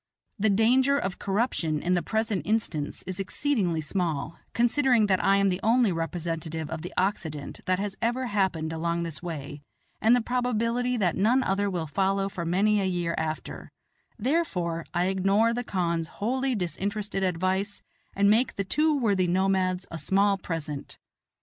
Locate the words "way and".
9.21-10.15